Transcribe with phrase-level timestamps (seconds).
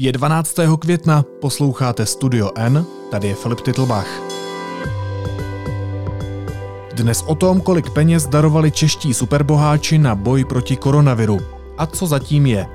[0.00, 0.56] Je 12.
[0.78, 4.06] května, posloucháte Studio N, tady je Filip Titlbach.
[6.92, 11.38] Dnes o tom, kolik peněz darovali čeští superboháči na boj proti koronaviru
[11.78, 12.66] a co zatím je.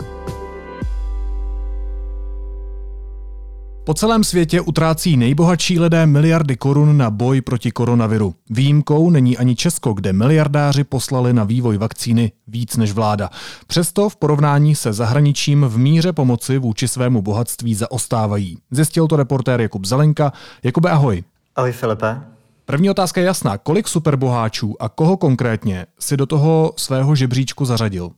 [3.86, 8.36] Po celém světě utrácí nejbohatší lidé miliardy korun na boj proti koronaviru.
[8.50, 13.30] Výjimkou není ani Česko, kde miliardáři poslali na vývoj vakcíny víc než vláda.
[13.68, 18.58] Přesto v porovnání se zahraničím v míře pomoci vůči svému bohatství zaostávají.
[18.72, 20.34] Zjistil to reportér Jakub Zelenka.
[20.64, 21.24] Jakube, ahoj.
[21.56, 22.22] Ahoj Filipe.
[22.66, 23.58] První otázka je jasná.
[23.58, 28.12] Kolik superboháčů a koho konkrétně si do toho svého žebříčku zařadil?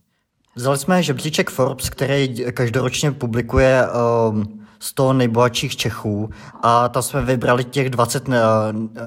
[0.56, 3.82] Vzali jsme žebříček Forbes, který každoročně publikuje
[4.30, 6.30] um 100 nejbohatších Čechů
[6.62, 8.28] a tam jsme vybrali těch 20,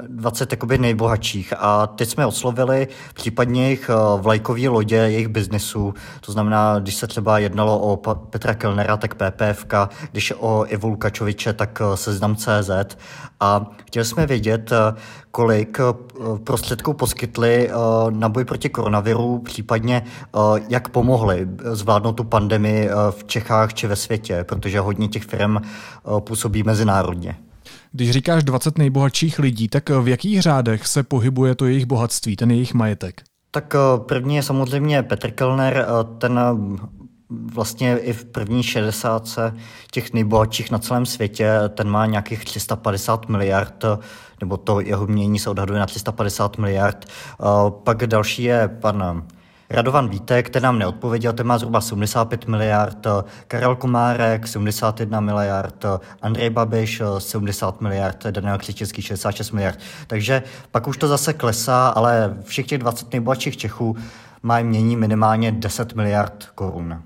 [0.07, 5.93] 20 jakoby nejbohatších a teď jsme oslovili případně jejich eh, vlajkový lodě, jejich biznesu,
[6.25, 9.73] to znamená, když se třeba jednalo o Petra Kellnera, tak PPFK,
[10.11, 12.97] když o Ivu Lukačoviče, tak eh, seznam CZ
[13.39, 14.99] a chtěli jsme vědět, eh,
[15.31, 15.77] kolik
[16.43, 17.69] prostředků poskytli
[18.09, 20.03] na boj proti koronaviru, případně
[20.69, 26.21] jak pomohli zvládnout tu pandemii v Čechách či ve světě, protože hodně těch firm Eh,
[26.21, 27.35] působí mezinárodně.
[27.91, 32.51] Když říkáš 20 nejbohatších lidí, tak v jakých řádech se pohybuje to jejich bohatství, ten
[32.51, 33.21] jejich majetek?
[33.51, 36.39] Tak eh, první je samozřejmě Petr Kellner, eh, ten
[37.53, 39.37] vlastně i v první 60
[39.91, 43.85] těch nejbohatších na celém světě, ten má nějakých 350 miliard,
[44.41, 47.05] nebo to jeho mění se odhaduje na 350 miliard.
[47.83, 49.23] Pak další je pan
[49.71, 53.07] Radovan Vítek, ten nám neodpověděl, ten má zhruba 75 miliard,
[53.47, 55.85] Karel Komárek 71 miliard,
[56.21, 59.79] Andrej Babiš 70 miliard, Daniel Křičecký 66 miliard.
[60.07, 63.95] Takže pak už to zase klesá, ale všech těch 20 nejbohatších Čechů
[64.43, 67.01] mají mění minimálně 10 miliard korun.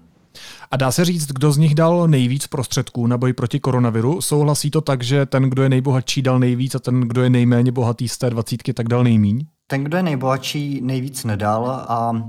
[0.72, 4.22] A dá se říct, kdo z nich dal nejvíc prostředků na boj proti koronaviru?
[4.22, 7.72] Souhlasí to tak, že ten, kdo je nejbohatší, dal nejvíc a ten, kdo je nejméně
[7.72, 9.46] bohatý z té dvacítky, tak dal nejmíň?
[9.74, 12.24] Ten, kdo je nejbohatší, nejvíc nedal a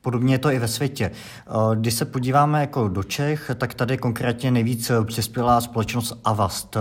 [0.00, 1.10] Podobně je to i ve světě.
[1.10, 6.76] Eh, když se podíváme jako do Čech, tak tady konkrétně nejvíc přispěla společnost Avast,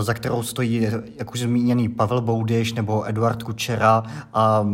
[0.00, 0.88] za kterou stojí,
[1.18, 4.02] jak už zmíněný, Pavel Boudyš nebo Eduard Kučera
[4.34, 4.66] a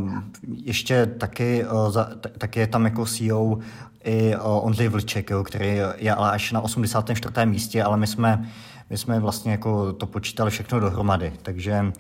[0.65, 3.59] ještě taky, eh, taky je tam jako CEO
[4.05, 7.47] i Ondřej Vlček, který je ale až na 84.
[7.47, 8.49] místě, ale my jsme,
[8.91, 11.33] my jsme vlastně jako to počítali všechno dohromady.
[11.43, 11.93] Takže uh,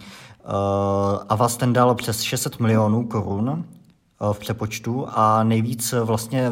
[1.28, 3.64] Avast ten dal přes 600 milionů korun
[4.20, 6.50] Eh, v přepočtu a nejvíc vlastně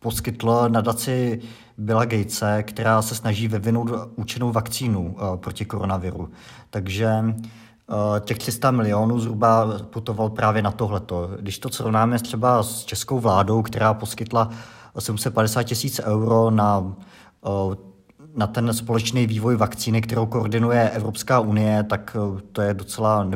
[0.00, 1.40] poskytl nadaci
[1.78, 6.28] Billa Gatese, která se snaží vyvinout účinnou vakcínu eh, proti koronaviru.
[6.70, 11.30] Takže eh, těch 300 milionů zhruba putoval právě na tohleto.
[11.40, 14.50] Když to srovnáme třeba s českou vládou, která poskytla
[14.98, 16.94] 750 tisíc euro na
[18.34, 23.28] na ten společný vývoj vakcíny, kterou koordinuje Evropská unie, tak eh, to je docela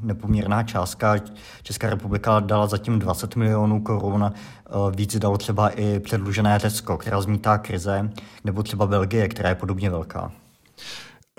[0.00, 1.16] nepoměrná částka.
[1.62, 7.20] Česká republika dala zatím 20 milionů korun, eh, víc dalo třeba i předlužené Řecko, která
[7.20, 8.10] zmítá krize,
[8.44, 10.32] nebo třeba Belgie, která je podobně velká.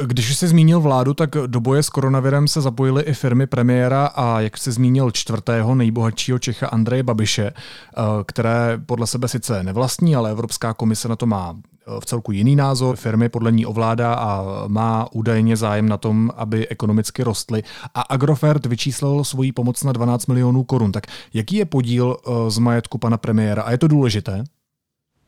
[0.05, 4.39] Když jsi zmínil vládu, tak do boje s koronavirem se zapojily i firmy premiéra a
[4.39, 10.31] jak jsi zmínil čtvrtého nejbohatšího Čecha Andreje Babiše, eh, které podle sebe sice nevlastní, ale
[10.31, 11.55] Evropská komise na to má
[11.99, 12.95] v celku jiný názor.
[12.95, 17.63] Firmy podle ní ovládá a má údajně zájem na tom, aby ekonomicky rostly.
[17.93, 20.91] A Agrofert vyčíslil svoji pomoc na 12 milionů korun.
[20.91, 21.03] Tak
[21.33, 23.63] jaký je podíl eh, z majetku pana premiéra?
[23.63, 24.43] A je to důležité?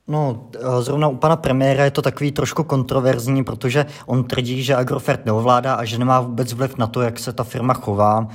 [0.07, 4.75] No, eh, zrovna u pana premiéra je to takový trošku kontroverzní, protože on tvrdí, že
[4.75, 8.27] Agrofert neovládá a že nemá vůbec vliv na to, jak se ta firma chová.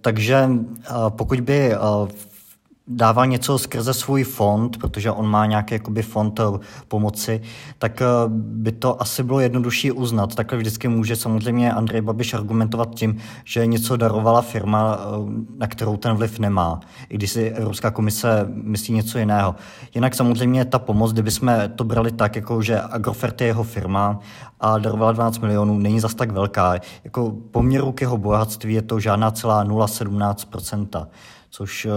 [0.00, 0.48] Takže
[1.08, 1.74] pokud by
[2.90, 6.58] dával něco skrze svůj fond, protože on má nějaký jakoby fond eh,
[6.88, 7.40] pomoci,
[7.78, 10.34] tak eh, by to asi bylo jednodušší uznat.
[10.34, 15.06] Takhle vždycky může samozřejmě Andrej Babiš argumentovat tím, že něco darovala firma, eh,
[15.58, 19.54] na kterou ten vliv nemá, i když si Evropská komise myslí něco jiného.
[19.94, 24.18] Jinak samozřejmě ta pomoc, kdyby jsme to brali tak, jako že Agrofert je jeho firma
[24.60, 26.74] a darovala 12 milionů, není zas tak velká.
[27.04, 31.06] Jako poměru k jeho bohatství je to žádná celá 0,17%
[31.50, 31.90] což eh,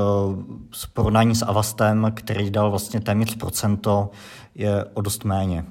[0.71, 4.09] s porovnání s Avastem, který dal vlastně téměř procento,
[4.55, 5.65] je o dost méně.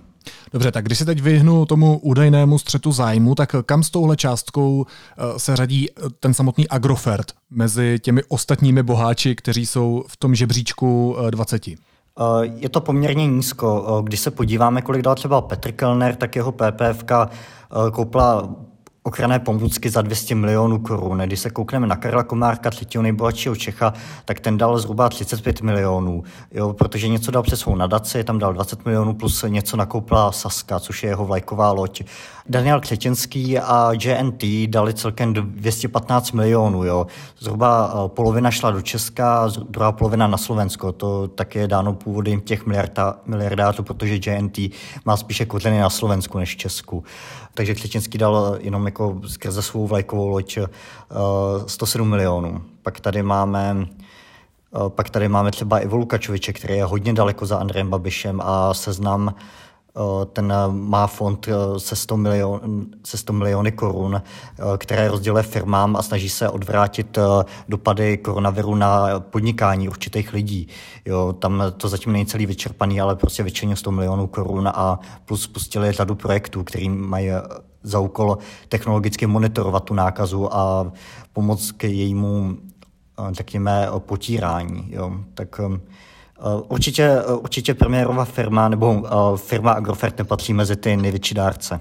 [0.52, 4.86] Dobře, tak když se teď vyhnu tomu údajnému střetu zájmu, tak kam s touhle částkou
[4.86, 10.34] eh, se řadí eh, ten samotný Agrofert mezi těmi ostatními boháči, kteří jsou v tom
[10.34, 11.62] žebříčku 20?
[12.42, 14.00] Je to poměrně nízko.
[14.04, 17.12] Když se podíváme, kolik dal třeba Petr Kellner, tak jeho PPFK
[17.92, 18.48] koupila
[19.02, 21.18] ochranné pomůcky za 200 milionů korun.
[21.18, 23.92] Když se koukneme na Karla Komárka, třetího nejbohatšího Čecha,
[24.24, 28.52] tak ten dal zhruba 35 milionů, jo, protože něco dal přes svou nadaci, tam dal
[28.52, 32.02] 20 milionů plus něco nakoupila Saska, což je jeho vlajková loď.
[32.46, 36.84] Daniel Křetinský a JNT dali celkem 215 milionů.
[36.84, 37.06] Jo.
[37.38, 40.92] Zhruba eh, polovina šla do Česka, druhá polovina na Slovensko.
[40.92, 44.58] To taky je dáno původem těch miliarda, miliardářů, protože JNT
[45.04, 47.04] má spíše kořeny na Slovensku než v Česku.
[47.54, 50.58] Takže Křetinský dal jenom jako skrze svou vlajkovou loď
[51.66, 52.62] 107 eh, milionů.
[52.82, 57.56] Pak tady máme eh, pak tady máme třeba Ivo Lukačoviče, který je hodně daleko za
[57.56, 59.34] Andrejem Babišem a seznam
[59.96, 61.48] Eh, ten má fond
[61.78, 64.22] se 100, milion, se 100 miliony korun,
[64.78, 67.18] které rozděluje firmám a snaží se odvrátit
[67.68, 70.68] dopady koronaviru na podnikání určitých lidí.
[71.04, 75.42] Jo, tam to zatím není celý vyčerpaný, ale prostě vyčlenil 100 milionů korun a plus
[75.42, 77.30] spustili řadu projektů, který mají
[77.82, 78.38] za úkol
[78.68, 80.92] technologicky monitorovat tu nákazu a
[81.32, 82.56] pomoct k jejímu,
[83.32, 84.86] řekněme, potírání.
[84.90, 85.12] Jo.
[85.34, 85.60] Tak
[86.42, 91.80] Eh, určitě, eh, určitě premiérová firma nebo eh, firma Agrofert nepatří mezi ty největší dárce.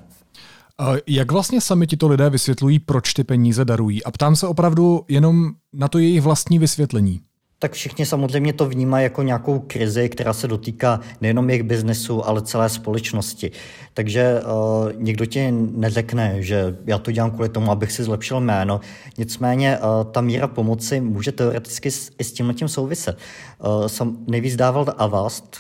[1.08, 4.04] Jak vlastně sami tito lidé vysvětlují, proč ty peníze darují?
[4.04, 7.22] A ptám se opravdu jenom na to jejich vlastní vysvětlení
[7.62, 12.42] tak všichni samozřejmě to vnímají jako nějakou krizi, která se dotýká nejenom jejich biznesu, ale
[12.42, 13.52] celé společnosti.
[13.94, 18.82] Takže uh, nikdo ti neřekne, že já to dělám kvůli tomu, abych si zlepšil jméno.
[19.18, 23.18] Nicméně uh, ta míra pomoci může teoreticky s, i s tím tím souviset.
[23.60, 25.58] Uh, jsem nejvíc dával Avast,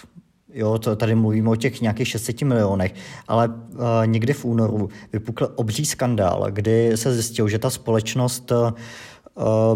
[0.53, 2.93] Jo, to tady mluvíme o těch nějakých 600 milionech,
[3.27, 8.57] ale uh, někdy v únoru vypukl obří skandál, kdy se zjistilo, že ta společnost uh,
[8.67, 8.73] Eh,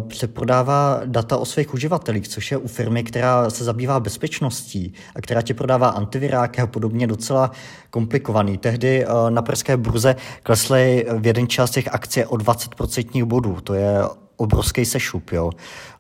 [0.08, 5.42] přeprodává data o svých uživatelích, což je u firmy, která se zabývá bezpečností a která
[5.42, 7.52] ti prodává antiviráky a podobně docela
[7.90, 8.58] komplikovaný.
[8.58, 13.62] Tehdy eh, na pražské burze klesly v jeden čas těch akcie o 20% bodů.
[13.62, 14.00] To je
[14.38, 15.32] obrovský sešup.
[15.32, 15.52] Jo.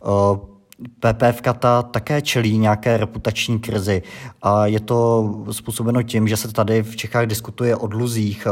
[0.06, 0.56] Eh,
[1.00, 4.02] PPF ta také čelí nějaké reputační krizi
[4.42, 8.48] a je to způsobeno tím, že se tady v Čechách diskutuje o dluzích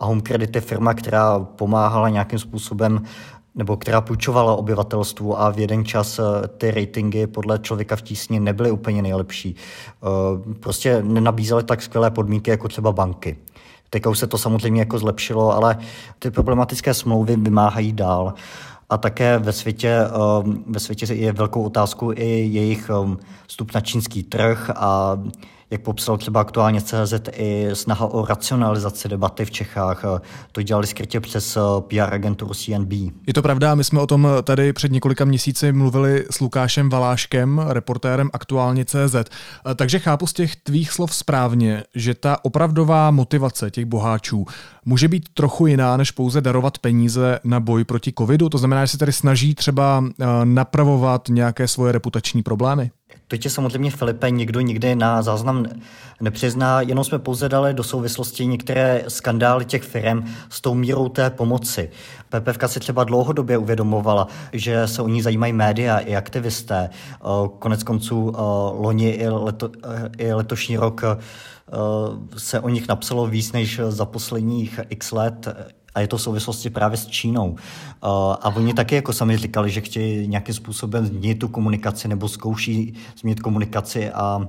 [0.00, 3.02] a Home Credit je firma, která pomáhala nějakým způsobem
[3.58, 8.40] nebo která půjčovala obyvatelstvu a v jeden čas eh, ty ratingy podle člověka v tísni
[8.40, 9.56] nebyly úplně nejlepší.
[9.56, 13.36] Eh, prostě nenabízely tak skvělé podmínky jako třeba banky.
[13.90, 15.78] Teď už se to samozřejmě jako zlepšilo, ale
[16.18, 18.34] ty problematické smlouvy vymáhají dál.
[18.90, 22.90] A také ve světě, eh, ve světě je velkou otázkou i jejich
[23.46, 25.18] vstup na čínský trh a
[25.70, 30.04] jak popsal třeba aktuálně CZ, i snaha o racionalizaci debaty v Čechách.
[30.52, 32.92] To dělali skrytě přes eh, PR agenturu CNB.
[33.26, 37.58] Je to pravda, my jsme o tom tady před několika měsíci mluvili s Lukášem Valáškem,
[37.68, 39.14] reportérem aktuálně CZ.
[39.14, 44.46] Eh, takže chápu z těch tvých slov správně, že ta opravdová motivace těch boháčů
[44.84, 48.48] může být trochu jiná, než pouze darovat peníze na boj proti covidu.
[48.48, 52.90] To znamená, že se tady snaží třeba eh, napravovat nějaké svoje reputační problémy?
[53.28, 55.66] To tě samozřejmě, Filipe, nikdo nikdy na záznam
[56.20, 61.30] nepřizná, jenom jsme pouze dali do souvislosti některé skandály těch firm s tou mírou té
[61.30, 61.90] pomoci.
[62.28, 66.90] PPFK si třeba dlouhodobě uvědomovala, že se o ní zajímají média i aktivisté.
[67.58, 68.32] Konec konců
[68.78, 69.70] loni i, leto,
[70.18, 71.04] i letošní rok
[72.36, 75.48] se o nich napsalo víc než za posledních x let
[75.94, 77.56] a je to v souvislosti právě s Čínou.
[78.40, 82.94] A oni taky jako sami říkali, že chtějí nějakým způsobem změnit tu komunikaci nebo zkouší
[83.20, 84.48] změnit komunikaci a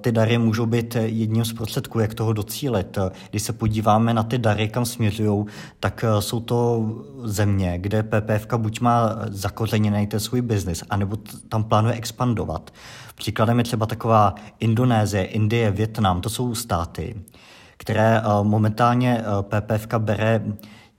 [0.00, 2.98] ty dary můžou být jedním z prostředků, jak toho docílit.
[3.30, 5.44] Když se podíváme na ty dary, kam směřují,
[5.80, 6.90] tak jsou to
[7.24, 11.16] země, kde PPF buď má zakořeněný ten svůj biznis, anebo
[11.48, 12.70] tam plánuje expandovat.
[13.14, 17.14] Příkladem je třeba taková Indonésie, Indie, Větnam, to jsou státy,
[17.76, 20.42] které eh, momentálně eh, PPF bere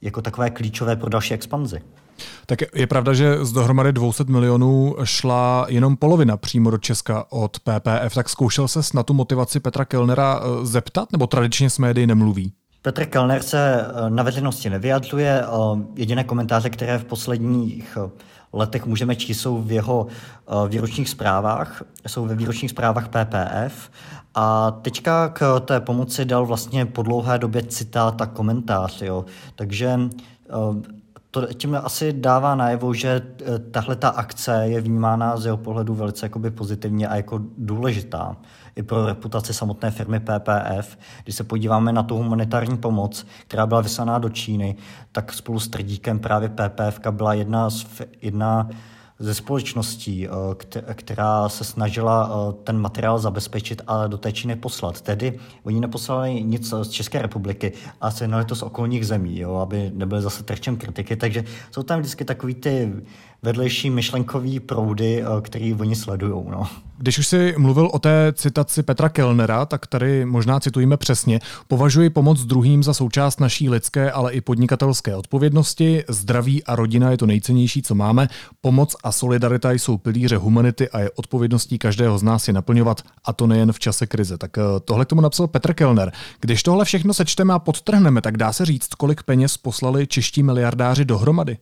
[0.02, 1.82] jako takové klíčové pro další expanzi.
[2.46, 7.60] Tak je pravda, že z dohromady 200 milionů šla jenom polovina přímo do Česka od
[7.60, 8.16] PPF.
[8.16, 12.54] Tak zkoušel ses na tu motivaci Petra Kellnera eh, zeptat, nebo tradičně s médií nemluví?
[12.86, 15.44] Petr Kellner se na veřejnosti nevyjadřuje.
[15.96, 17.98] Jediné komentáře, které v posledních
[18.54, 20.08] letech můžeme číst, jsou v jeho
[20.68, 23.90] výročních zprávách, jsou ve výročních zprávách PPF
[24.36, 29.02] a teďka k té pomoci dal vlastně po dlouhé době citát a komentář.
[29.02, 29.26] Jo.
[29.56, 30.96] Takže eh,
[31.36, 35.96] to tím asi dává najevo, že eh, tahle ta akce je vnímána z jeho pohledu
[35.96, 38.38] velice jakoby pozitivně a jako důležitá
[38.76, 40.98] i pro reputaci samotné firmy PPF.
[41.24, 44.76] Když se podíváme na tu humanitární pomoc, která byla vyslaná do Číny,
[45.12, 47.86] tak spolu s Trdíkem právě PPF byla jedna z,
[48.22, 48.70] jedna
[49.20, 50.28] ze společností,
[50.94, 52.30] která se snažila
[52.64, 55.02] ten materiál zabezpečit a do té Číny poslat.
[55.02, 59.92] Tedy oni neposlali nic z České republiky a sehnali to z okolních zemí, jo, aby
[59.94, 61.16] nebyly zase terčem kritiky.
[61.16, 62.94] Takže jsou tam vždycky takový ty
[63.46, 66.44] vedlejší myšlenkový proudy, eh, který oni sledují.
[66.50, 66.68] No.
[66.98, 71.40] Když už si mluvil o té citaci Petra Kellnera, tak tady možná citujeme přesně.
[71.68, 76.04] Považuji pomoc druhým za součást naší lidské, ale i podnikatelské odpovědnosti.
[76.10, 78.28] Zdraví a rodina je to nejcennější, co máme.
[78.62, 83.34] Pomoc a solidarita jsou pilíře humanity a je odpovědností každého z nás je naplňovat, a
[83.34, 84.38] to nejen v čase krize.
[84.38, 86.12] Tak eh, tohle k tomu napsal Petr Kellner.
[86.42, 91.06] Když tohle všechno sečteme a podtrhneme, tak dá se říct, kolik peněz poslali čeští miliardáři
[91.06, 91.58] dohromady.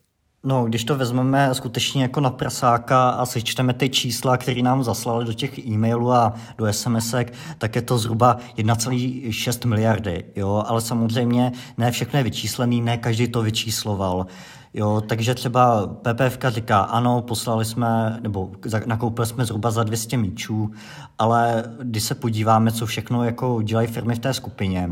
[0.46, 5.26] No, když to vezmeme skutečně jako na prasáka a sečteme ty čísla, které nám zaslali
[5.26, 7.16] do těch e-mailů a do sms
[7.58, 10.26] tak je to zhruba 1,6 miliardy.
[10.36, 10.64] Jo?
[10.68, 14.28] Ale samozřejmě ne všechno je vyčíslený, ne každý to vyčísloval.
[14.74, 18.52] Jo, takže třeba PPF říká, ano, poslali jsme, nebo
[18.86, 20.72] nakoupili jsme zhruba za 200 míčů,
[21.20, 24.90] ale když se podíváme, co všechno jako dělají firmy v té skupině,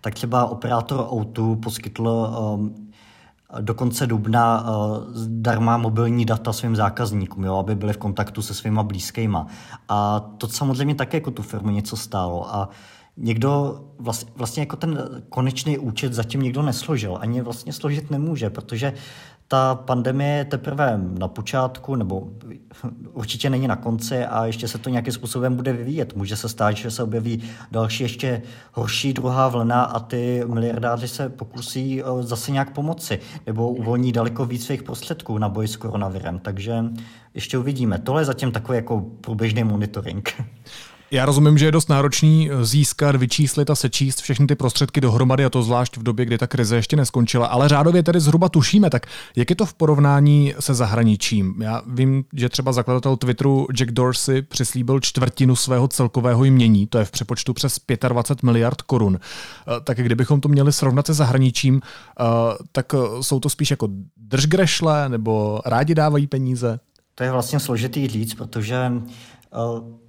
[0.00, 2.83] tak třeba operátor O2 poskytl um,
[3.60, 4.66] do konce dubna
[5.12, 9.46] zdarma mobilní data svým zákazníkům, jo, aby byli v kontaktu se svýma blízkýma.
[9.88, 12.54] A to samozřejmě také jako tu firmu něco stálo.
[12.54, 12.68] A
[13.16, 17.18] někdo vlastně, vlastně jako ten konečný účet zatím někdo nesložil.
[17.20, 18.92] Ani vlastně složit nemůže, protože
[19.54, 22.28] ta pandemie je teprve na počátku, nebo
[23.12, 26.16] určitě není na konci a ještě se to nějakým způsobem bude vyvíjet.
[26.16, 28.42] Může se stát, že se objeví další ještě
[28.72, 34.44] horší druhá vlna a ty miliardáři se pokusí eh, zase nějak pomoci nebo uvolní daleko
[34.44, 36.38] víc svých prostředků na boj s koronavirem.
[36.38, 36.84] Takže
[37.34, 37.98] ještě uvidíme.
[37.98, 40.32] Tohle je zatím takový jako průběžný monitoring.
[41.14, 45.44] Já rozumím, že je dost náročný eh, získat, vyčíslit a sečíst všechny ty prostředky dohromady,
[45.44, 47.46] a to zvlášť v době, kdy ta krize ještě neskončila.
[47.46, 49.06] Ale řádově tedy zhruba tušíme, tak
[49.36, 51.62] jak je to v porovnání se zahraničím?
[51.62, 57.04] Já vím, že třeba zakladatel Twitteru Jack Dorsey přislíbil čtvrtinu svého celkového jmění, to je
[57.04, 59.18] v přepočtu přes 25 miliard korun.
[59.20, 61.80] Eh, tak kdybychom to měli srovnat se zahraničím,
[62.20, 62.24] eh,
[62.72, 66.78] tak jsou to spíš jako držgrešle nebo rádi dávají peníze?
[67.14, 68.92] To je vlastně složitý říct, protože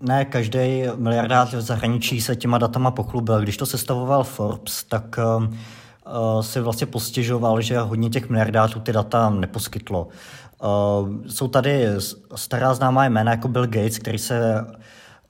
[0.01, 3.41] ne každý miliardář v zahraničí se těma datama pochlubil.
[3.41, 5.55] Když to sestavoval Forbes, tak eh,
[6.07, 10.07] eh, si vlastně postěžoval, že hodně těch miliardářů ty data neposkytlo.
[11.27, 11.87] Jsou tady
[12.35, 14.65] stará známá jména jako Bill Gates, který se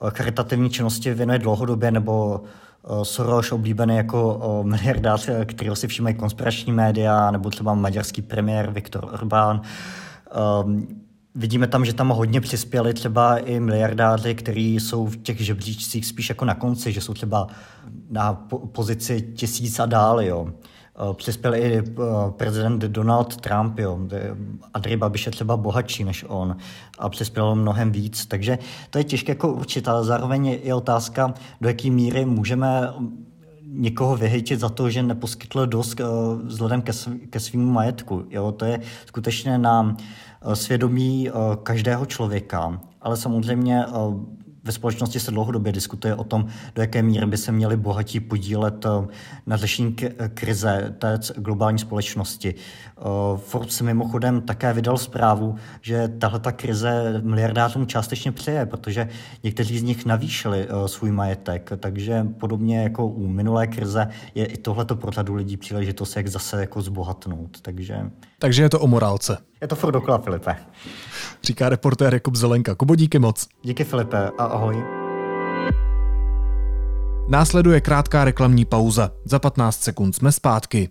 [0.10, 2.42] charitativní činnosti věnuje dlouhodobě, nebo
[3.04, 9.62] Soros oblíbený jako miliardář, kterého si všímají konspirační média, nebo třeba maďarský premiér Viktor Orbán.
[11.36, 16.30] Vidíme tam, že tam hodně přispěli třeba i miliardáři, kteří jsou v těch žebříčcích spíš
[16.30, 17.48] jako na konci, že jsou třeba
[18.10, 18.34] na
[18.72, 20.22] pozici tisíc a dál.
[20.22, 20.48] Jo.
[20.48, 21.84] Eh, přispěl i eh,
[22.38, 24.00] prezident Donald Trump, jo.
[24.74, 26.58] Andrej Babiš je třeba bohatší než on
[27.00, 28.26] a přispěl mnohem víc.
[28.26, 32.94] Takže to je těžké jako určit, ale zároveň je otázka, do jaké míry můžeme
[33.68, 36.02] někoho vyhejtit za to, že neposkytl dost
[36.44, 38.26] vzhledem ke, sv- ke svým majetku.
[38.30, 38.52] Jo?
[38.52, 39.98] To je skutečně na
[40.54, 43.86] svědomí uh, každého člověka, ale samozřejmě
[44.66, 48.86] ve společnosti se dlouhodobě diskutuje o tom, do jaké míry by se měli bohatí podílet
[48.86, 49.08] eh,
[49.46, 49.96] na řešení
[50.34, 52.56] krize té globální společnosti.
[52.56, 53.02] Eh,
[53.38, 59.10] Forbes mimochodem také vydal zprávu, že tahle ta krize miliardářům částečně přeje, protože
[59.44, 64.58] někteří z nich navýšili eh, svůj majetek, takže podobně jako u minulé krize je i
[64.58, 67.62] tohleto pro řadu lidí příležitost, jak zase jako zbohatnout.
[67.62, 68.12] Takže...
[68.46, 69.38] takže je to o morálce.
[69.62, 70.56] Je to furt dokola, Filipe.
[71.44, 72.76] Říká reportér Jakub Zelenka.
[72.76, 73.48] Kubo, díky moc.
[73.64, 74.84] Díky, Filipe, a ahoj.
[77.28, 79.12] Následuje krátká reklamní pauza.
[79.24, 80.90] Za 15 sekund jsme zpátky.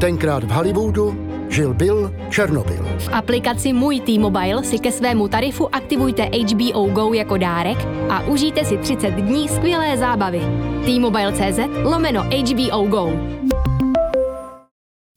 [0.00, 1.16] Tenkrát v Hollywoodu
[1.48, 2.84] žil Bill Černobyl.
[2.98, 7.78] V aplikaci Můj T-Mobile si ke svému tarifu aktivujte HBO Go jako dárek
[8.10, 10.40] a užijte si 30 dní skvělé zábavy.
[10.84, 13.12] T-Mobile.cz lomeno HBO Go.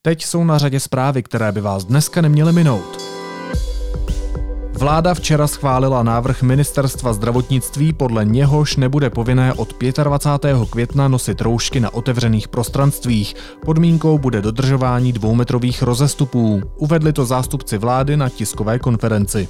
[0.05, 3.01] Teď jsou na řadě zprávy, které by vás dneska neměly minout.
[4.73, 10.57] Vláda včera schválila návrh ministerstva zdravotnictví, podle něhož nebude povinné od 25.
[10.69, 13.35] května nosit roušky na otevřených prostranstvích.
[13.65, 16.61] Podmínkou bude dodržování dvoumetrových rozestupů.
[16.77, 19.47] Uvedli to zástupci vlády na tiskové konferenci.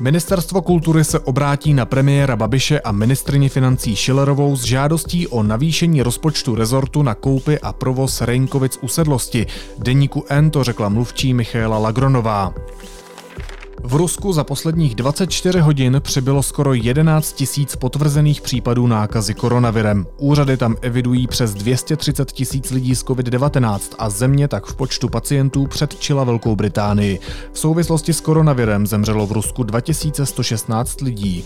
[0.00, 6.02] Ministerstvo kultury se obrátí na premiéra Babiše a ministrině financí Šilerovou s žádostí o navýšení
[6.02, 9.46] rozpočtu rezortu na koupy a provoz Rejnkovic usedlosti.
[9.78, 12.54] Deníku N to řekla mluvčí Michaela Lagronová.
[13.82, 20.06] V Rusku za posledních 24 hodin přibylo skoro 11 tisíc potvrzených případů nákazy koronavirem.
[20.18, 25.66] Úřady tam evidují přes 230 tisíc lidí z COVID-19 a země tak v počtu pacientů
[25.66, 27.20] předčila Velkou Británii.
[27.52, 31.44] V souvislosti s koronavirem zemřelo v Rusku 2116 lidí.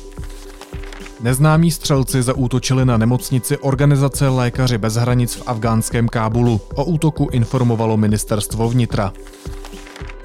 [1.20, 6.60] Neznámí střelci zaútočili na nemocnici organizace Lékaři bez hranic v afgánském Kábulu.
[6.74, 9.12] O útoku informovalo ministerstvo vnitra.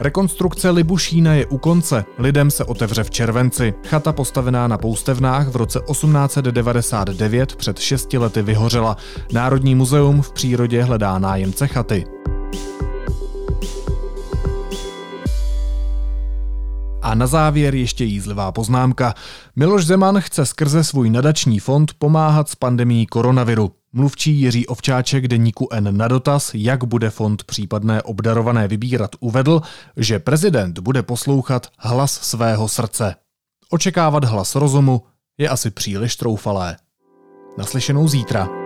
[0.03, 2.05] Rekonstrukce Libušína je u konce.
[2.17, 3.73] Lidem se otevře v červenci.
[3.87, 8.97] Chata postavená na poustevnách v roce 1899 před 6 lety vyhořela.
[9.31, 12.05] Národní muzeum v přírodě hledá nájemce chaty.
[17.03, 19.13] A na závěr ještě jízlivá poznámka.
[19.55, 23.71] Miloš Zeman chce skrze svůj nadační fond pomáhat s pandemí koronaviru.
[23.93, 29.61] Mluvčí Jiří Ovčáček deníku N na dotaz, jak bude fond případné obdarované vybírat, uvedl,
[29.97, 33.15] že prezident bude poslouchat hlas svého srdce.
[33.69, 35.01] Očekávat hlas rozumu
[35.37, 36.77] je asi příliš troufalé.
[37.57, 38.62] Naslyšenou zítra.